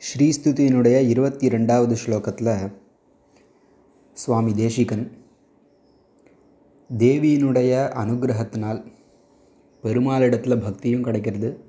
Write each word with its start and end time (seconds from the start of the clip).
ஸ்ரீஸ்துதியினுடைய 0.00 1.08
இருபத்தி 1.08 1.48
ரெண்டாவது 1.48 1.96
ஸ்லோகத்தில் 2.06 2.72
சுவாமி 4.12 4.54
தேசிகன் 4.54 5.10
தேவியினுடைய 6.98 7.72
அனுகிரகத்தினால் 8.02 8.92
பெருமாளிடத்தில் 9.82 10.62
பக்தியும் 10.62 11.02
கிடைக்கிறது. 11.02 11.64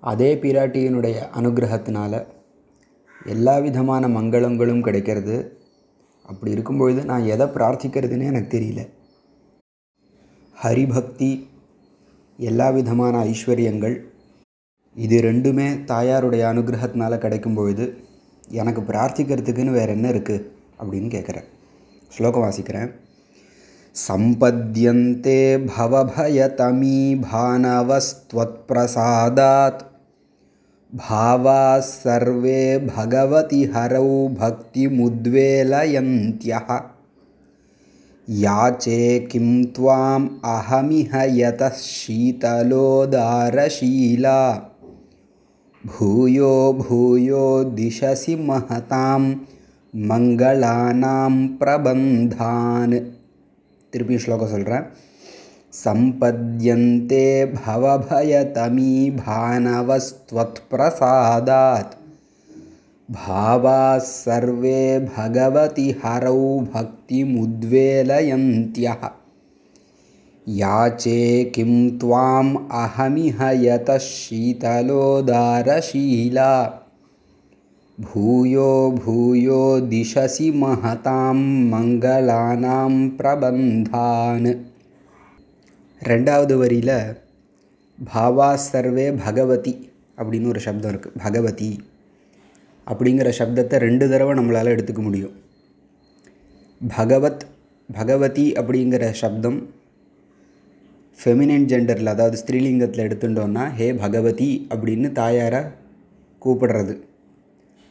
அதே 0.00 0.34
பிராட்டியினுடைய 0.34 1.16
அனுகிரகத்தினால் 1.36 2.26
எல்லா 3.26 3.58
விதமான 3.58 4.08
மங்களங்களும் 4.08 4.82
கிடைக்கிறது. 4.82 5.58
அப்படி 6.22 6.52
இருக்கும்பொழுது 6.52 7.04
நான் 7.04 7.24
எதை 7.24 7.46
பிரார்த்திக்கிறதுன்னு 7.46 8.24
எனக்கு 8.24 8.58
தெரியல. 8.58 8.88
ஹரிபக்தி 10.62 11.46
எல்லா 12.36 12.70
விதமான 12.70 13.24
ஐஸ்வர்யங்கள் 13.24 14.04
இது 14.99 15.21
ரெண்டுமே 15.21 15.85
தாயாருடைய 15.89 16.49
அனுகிரகத்தினால 16.49 17.17
கிடைக்கும் 17.17 17.55
பொழுது 17.55 17.97
எனக்கு 18.53 18.81
பிரார்த்திக்கிறதுக்குன்னு 18.81 19.71
வேறு 19.71 19.91
என்ன 19.91 20.11
இருக்குது 20.11 20.45
அப்படின்னு 20.79 21.07
கேட்குறேன் 21.07 21.45
ஸ்லோகம் 22.11 22.45
வாசிக்கிறேன் 22.45 22.91
சம்பத்யந்தே 23.95 25.57
பவபயதமீ 25.67 27.15
பானவஸ்த்வத்பிரசாதாத் 27.25 29.83
பாவா 30.93 31.79
சர்வே 31.93 32.77
பகவதி 32.89 33.61
ஹரௌ 33.73 34.09
பக்திமுத்வேலயந்தியः 34.39 36.67
யாச்சே 38.27 38.99
கிம் 39.31 39.57
त्वाम् 39.71 40.29
अहमिह 40.49 41.11
यतः 41.33 41.75
शीतलोदारशीला 41.89 44.39
भूयो 45.83 46.53
भूयो 46.79 47.43
दिशसि 47.75 48.33
महतां 48.47 49.19
மங்களானாம் 49.93 51.37
பிரபந்தான் 51.59 52.95
திருப்பி 53.93 54.17
ஸ்லோகம் 54.23 54.51
சொல்கிறேன் 54.53 54.87
சம்பத்யந்தே 55.83 57.27
பவபயதமீ 57.57 58.95
பானவஸ்த்வத்பிரசாதாத் 59.19 61.93
भावाः 63.09 63.97
सर्वे 64.05 64.79
भगवति 65.09 65.85
हरौ 65.99 66.39
भक्तिमुद्वेलयन्त्यः 66.71 69.03
याचे 70.47 71.19
किं 71.55 71.73
त्वाम् 71.99 72.49
अहमिह 72.79 73.39
यतः 73.59 73.97
शीतलोदारशीला 74.07 75.21
भूयो 77.97 78.71
भूयो 78.97 79.61
दिशसि 79.89 80.49
महतां 80.61 81.35
மங்களானாம் 81.71 82.99
பிரபந்தான் 83.17 84.45
ரெண்டாவது 86.01 86.55
வரியில் 86.57 86.97
பாவா 87.99 88.49
சர்வே 88.63 89.05
பகவதி 89.19 89.73
அப்படின்னு 90.17 90.47
ஒரு 90.47 90.61
சப்தம் 90.65 90.91
இருக்குது 90.91 91.19
பகவதி 91.23 91.71
அப்படிங்கிற 92.87 93.29
சப்தத்தை 93.37 93.79
ரெண்டு 93.79 94.05
தடவை 94.09 94.33
நம்மளால் 94.35 94.73
எடுத்துக்க 94.73 95.01
முடியும் 95.01 95.35
பகவத் 96.81 97.43
பகவதி 97.89 98.45
அப்படிங்கிற 98.59 99.03
சப்தம் 99.21 99.59
ஃபெமினின் 101.20 101.66
ஜெண்டரில் 101.70 102.10
அதாவது 102.12 102.36
ஸ்திரீலிங்கத்தில் 102.40 103.04
எடுத்துட்டோன்னா 103.06 103.64
ஹே 103.78 103.86
பகவதி 103.94 104.66
அப்படின்னு 104.74 105.08
தாயாரை 105.12 105.60
கூப்பிடுறது. 106.44 106.94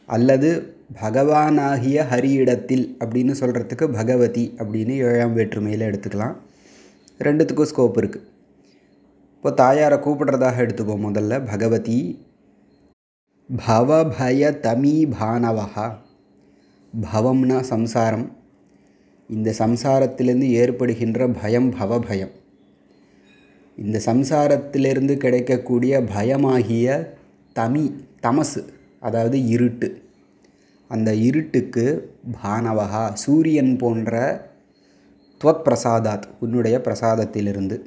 அல்லது 0.08 0.48
பகவானாகிய 1.02 1.98
ஹரியிடத்தில் 2.12 2.84
அப்படின்னு 3.02 3.34
சொல்கிறதுக்கு 3.40 3.86
பகவதி 3.98 4.44
அப்படின்னு 4.58 4.94
ஏழாம் 5.10 5.36
வேற்றுமையில் 5.38 5.86
எடுத்துக்கலாம். 5.88 6.34
ரெண்டுத்துக்கும் 7.26 7.70
ஸ்கோப் 7.72 8.00
இருக்குது 8.00 8.26
இப்போ 9.36 9.50
தாயாரை 9.62 9.98
கூப்பிடுறதாக 9.98 10.62
எடுத்துப்போம் 10.64 11.06
முதல்ல. 11.08 11.32
பகவதி 11.52 12.00
பவபய 13.48 14.50
தமி 14.66 15.06
பானவகா 15.20 15.86
பவம்னா 16.92 17.60
சம்சாரம். 17.60 18.26
இந்த 19.30 19.54
சம்சாரத்திலேருந்து 19.62 20.50
ஏற்படுகின்ற 20.62 21.28
பயம் 21.40 21.72
பவபயம். 21.80 22.34
இந்த 23.80 24.00
சம்சாரத்திலிருந்து 24.06 25.16
கிடைக்கக்கூடிய 25.16 26.00
பயமாகிய 26.00 26.86
தமி 27.52 27.84
தமசு 28.22 28.60
அதாவது 29.00 29.46
இருட்டு. 29.46 29.88
அந்த 30.88 31.14
இருட்டுக்கு 31.14 31.84
பானவகா 32.44 33.12
சூரியன் 33.12 33.76
போன்ற 33.76 34.12
துவத் 35.40 35.62
பிரசாதாத் 35.64 36.26
உன்னுடைய 36.40 36.80
பிரசாதத்திலிருந்து. 36.84 37.80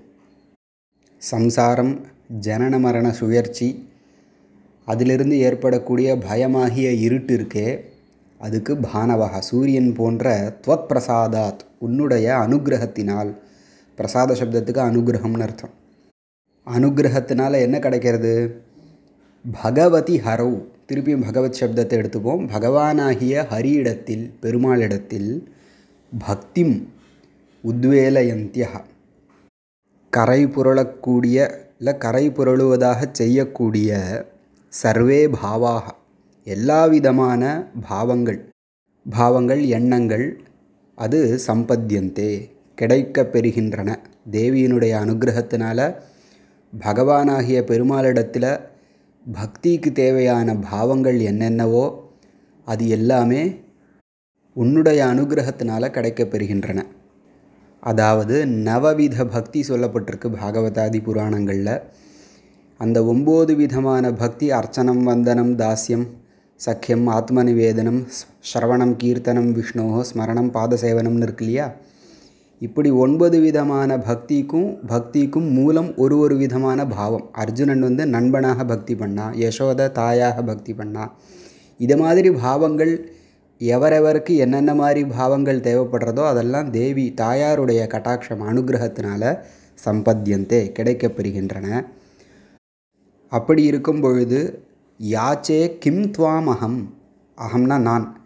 சம்சாரம் 1.17 1.93
ஜனன 2.41 2.79
மரண 2.79 3.11
சுழற்சி 3.11 3.89
அதிலிருந்து 4.85 5.37
ஏற்படக்கூடிய 5.39 6.15
பயமாகிய 6.15 6.89
இருட்டு 6.99 7.37
இருக்கே 7.37 7.79
அதுக்கு 8.37 8.75
பானவகா 8.75 9.39
சூரியன் 9.39 9.93
போன்ற 9.93 10.25
துவத் 10.67 10.89
பிரசாதாத் 10.89 11.63
உன்னுடைய 11.79 12.33
அனுகிரகத்தினால். 12.35 13.31
பிரசாத 13.95 14.33
சப்தத்துக்கு 14.33 14.81
அனுகிரகம்னு 14.89 15.41
அர்த்தம். 15.41 15.73
அனுகிரகத்தினால் 16.71 17.59
என்ன 17.59 17.79
கிடைக்கிறது? 17.79 18.61
பகவதி 19.63 20.19
ஹரவ் 20.19 20.65
திருப்பியும் 20.87 21.23
பகவத் 21.23 21.57
சப்தத்தை 21.59 21.97
எடுத்துப்போம். 21.97 22.47
பகவானாகிய 22.47 23.45
ஹரியிடத்தில் 23.51 24.31
பெருமாளிடத்தில் 24.41 25.43
பக்திம் 26.27 26.87
உத்வேலயந்தியா. 27.63 28.67
கரை 30.09 30.45
புரளக்கூடிய 30.45 31.51
இல்லை 31.77 31.97
கரை 31.97 32.29
புரளுவதாக 32.29 33.05
செய்யக்கூடிய 33.11 33.91
சர்வே 34.69 35.27
பாவாக 35.27 35.81
எல்லா 36.43 36.85
விதமான 36.85 37.71
பாவங்கள் 37.89 38.49
பாவங்கள் 39.09 39.63
எண்ணங்கள் 39.65 40.39
அது 40.95 41.39
சம்பத்தியந்தே. 41.47 42.49
கிடைக்க 42.75 43.27
பெறுகின்றன. 43.31 43.95
தேவியினுடைய 44.31 44.93
அனுகிரகத்தினால 45.05 45.95
பகவானாகிய 46.73 47.59
பெருமாளிடத்தில் 47.69 48.51
பக்திக்கு 49.25 49.89
தேவையான 49.91 50.55
பாவங்கள் 50.71 51.19
என்னென்னவோ 51.31 51.83
அது 52.67 52.83
எல்லாமே 52.87 53.43
உன்னுடைய 54.55 54.99
அனுகிரகத்தினால் 55.05 55.93
கிடைக்கப்பெறுகின்றன. 55.95 56.79
அதாவது 57.83 58.35
நவவித 58.67 59.25
பக்தி 59.35 59.59
சொல்லப்பட்டிருக்கு 59.69 60.29
பாகவதாதி 60.41 60.99
புராணங்களில். 61.01 61.75
அந்த 62.79 62.97
ஒம்பது 63.03 63.53
விதமான 63.55 64.13
பக்தி 64.13 64.47
அர்ச்சனம் 64.51 65.03
வந்தனம் 65.03 65.53
தாஸ்யம் 65.61 66.05
சக்கியம் 66.59 67.05
ஆத்ம 67.07 67.43
நிவேதனம் 67.43 68.01
ஸ்ரவணம் 68.49 68.95
கீர்த்தனம் 69.01 69.51
விஷ்ணோ 69.51 69.87
ஸ்மரணம் 70.09 70.51
பாதசேவனம்னு 70.57 71.25
இருக்கு 71.27 71.45
இல்லையா? 71.45 71.67
இப்படி 72.61 72.89
ஒன்பது 72.91 73.39
விதமான 73.39 73.97
பக்திக்கும் 73.97 74.67
பக்திக்கும் 74.87 75.47
மூலம் 75.51 75.95
ஒரு 75.95 76.17
ஒரு 76.17 76.35
விதமான 76.37 76.87
பாவம். 76.87 77.25
அர்ஜுனன் 77.31 77.79
வந்து 77.79 78.05
நண்பனாக 78.05 78.65
பக்தி 78.65 78.95
பண்ணா 78.95 79.25
யசோத 79.29 79.89
தாயாக 79.91 80.43
பக்தி 80.43 80.73
பண்ணா. 80.73 81.11
இது 81.77 81.97
மாதிரி 81.97 82.31
பாவங்கள் 82.31 82.93
எவரெவருக்கு 83.61 84.35
என்னென்ன 84.35 84.71
மாதிரி 84.73 85.05
பாவங்கள் 85.05 85.59
தேவைப்படுறதோ 85.59 86.23
அதெல்லாம் 86.27 86.69
தேவி 86.69 87.13
தாயாருடைய 87.21 87.81
கட்டாட்சம் 87.93 88.43
அனுகிரகத்தினால 88.49 89.23
சம்பத்தியந்தே 89.85 90.61
கிடைக்கப்பெறுகின்றன. 90.77 91.67
அப்படி 93.31 93.63
இருக்கும் 93.63 94.01
பொழுது 94.01 94.41
யாச்சே 94.99 95.61
கிம் 95.79 96.03
துவாமகம் 96.17 96.79
அகம்னா 97.37 97.77
நான். 97.81 98.22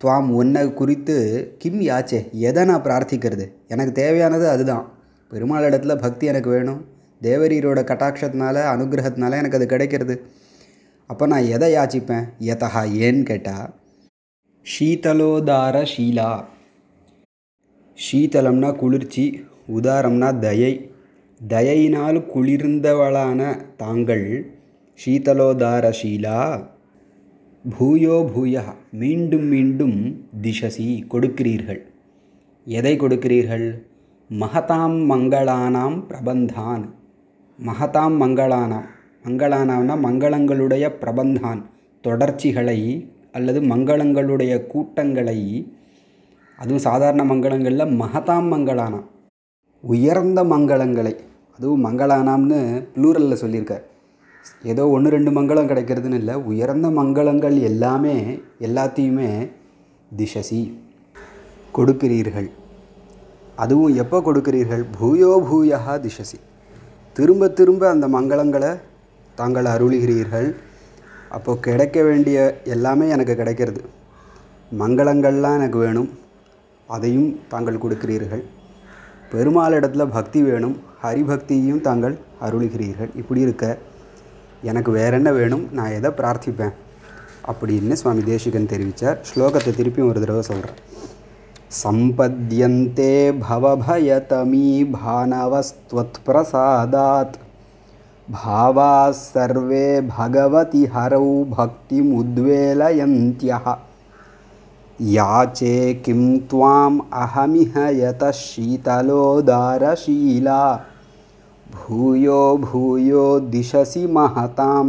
துவாம் 0.00 0.28
உன்னை 0.28 0.74
குறித்து 0.74 1.54
கிம் 1.58 1.80
யாச்சே? 1.80 2.30
எதை 2.32 2.64
நான் 2.64 2.82
பிரார்த்திக்கிறது? 2.82 3.52
எனக்கு 3.68 3.92
தேவையானது 3.92 4.48
அதுதான். 4.48 4.92
பெருமாள் 5.28 5.68
இடத்துல 5.68 5.96
பக்தி 5.96 6.26
எனக்கு 6.26 6.50
வேணும். 6.50 6.84
தேவரீரோட 7.22 7.82
கட்டாட்சத்தினால 7.82 8.56
அனுகிரகத்தினால 8.74 9.32
எனக்கு 9.32 9.56
அது 9.56 9.66
கிடைக்கிறது. 9.66 10.22
அப்போ 11.06 11.26
நான் 11.26 11.42
எதை 11.42 11.74
யாச்சிப்பேன்? 11.74 12.24
எதா 12.38 12.68
ஏன்னு 12.84 13.22
கேட்டால் 13.22 13.74
ஷீதலோதார 14.64 15.86
ஷீலா. 15.96 16.44
ஷீதலம்னா 17.94 18.76
குளிர்ச்சி 18.76 19.44
உதாரம்னா 19.74 20.38
தயை. 20.38 20.90
தயையினால் 21.48 22.22
குளிர்ந்தவளான 22.34 23.60
தாங்கள் 23.76 24.54
ஷீதலோதார 25.06 25.94
ஷீலா. 26.02 26.72
பூயோ 27.72 28.16
பூயா 28.34 28.62
மீண்டும் 28.90 29.44
மீண்டும் 29.44 30.26
திசசி 30.42 30.86
கொடுக்கிறீர்கள். 31.12 31.80
எதை 32.64 32.98
கொடுக்கிறீர்கள்? 32.98 33.64
மகதாம் 34.30 34.96
மங்களானாம் 35.10 35.96
பிரபந்தான். 36.08 36.82
மகதாம் 37.58 38.16
மங்களானாம் 38.22 38.84
மங்களானாம்னா 39.24 39.94
மங்களங்களுடைய 40.06 40.90
பிரபந்தான். 41.00 41.62
தொடர்ச்சிகளை 42.02 42.78
அல்லது 43.32 43.60
மங்களங்களுடைய 43.60 44.66
கூட்டங்களை 44.66 45.72
அதுவும் 46.56 46.86
சாதாரண 46.88 47.34
மங்களங்களில் 47.34 47.96
மகதாம் 48.02 48.52
மங்களானா. 48.54 49.00
உயர்ந்த 49.80 50.44
மங்களங்களை 50.44 51.14
அதுவும் 51.56 51.84
மங்களானாம்னு 51.84 52.60
ப்ளூரலில் 52.94 53.42
சொல்லியிருக்கார். 53.42 53.84
ஏதோ 54.62 54.88
ஒன்று 54.88 55.10
ரெண்டு 55.10 55.30
மங்களம் 55.30 55.70
கிடைக்கிறதுன்னு 55.70 56.18
இல்லை 56.22 56.34
உயர்ந்த 56.34 56.88
மங்களங்கள் 56.88 57.56
எல்லாமே 57.70 58.14
எல்லாத்தையுமே 58.60 59.50
திசசி 60.16 60.60
கொடுக்கிறீர்கள். 61.76 62.48
அதுவும் 63.56 63.94
எப்போ 63.94 64.18
கொடுக்கிறீர்கள்? 64.20 64.84
பூயோ 64.98 65.30
பூயா 65.48 65.80
திசசி. 66.06 66.38
திரும்ப 67.12 67.48
திரும்ப 67.48 67.88
அந்த 67.88 68.08
மங்களங்களை 68.08 68.70
தாங்கள் 69.34 69.64
அருளுகிறீர்கள். 69.64 70.48
அப்போது 71.28 71.60
கிடைக்க 71.60 72.02
வேண்டிய 72.02 72.38
எல்லாமே 72.64 73.08
எனக்கு 73.08 73.34
கிடைக்கிறது. 73.36 73.82
மங்களங்கள்லாம் 74.78 75.58
எனக்கு 75.60 75.78
வேணும். 75.78 76.10
அதையும் 76.86 77.40
தாங்கள் 77.48 77.82
கொடுக்கிறீர்கள். 77.84 78.44
பெருமாள் 79.32 79.76
இடத்துல 79.80 80.04
பக்தி 80.10 80.42
வேணும். 80.42 80.76
ஹரிபக்தியையும் 81.02 81.80
தாங்கள் 81.80 82.18
அருளுகிறீர்கள். 82.40 83.10
இப்படி 83.16 83.40
இருக்க 83.40 83.78
எனக்கு 84.64 84.90
வேற 84.92 85.12
என்ன 85.16 85.30
வேணும் 85.32 85.64
நான் 85.72 85.94
எதை 85.94 86.10
பிரார்த்திப்பேன் 86.18 86.74
அப்படின்னு 87.48 87.96
சுவாமி 88.00 88.22
தேசிகன் 88.28 88.68
தெரிவித்தார் 88.68 89.18
ஸ்லோகத்தை 89.30 89.72
திருப்பியும் 89.74 90.10
ஒரு 90.10 90.20
தடவை 90.20 90.42
சொல்கிறேன் 90.42 90.80
சம்பத்யந்தே 91.80 93.14
பவபயதமீ 93.40 94.68
பானவஸ்துவத்பிரசாதாத் 95.96 97.36
భావా 98.28 98.92
సర్వే 99.24 99.88
భగవతి 100.12 100.82
హరౌ 100.94 101.26
భక్తిముద్వేలయంత్య 101.56 103.50
యాచే 105.14 105.74
కిం 106.02 106.22
త్వాం 106.50 106.94
అహమిహ 107.18 107.84
యత 107.98 108.24
శీతలోదారశీలా 108.40 109.40
भूयो 111.72 112.40
भूयो 112.64 113.22
दिशसि 113.52 114.06
महतां 114.16 114.84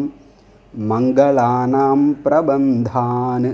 मङ्गलानां 0.89 2.13
प्रबन्धान् 2.23 3.45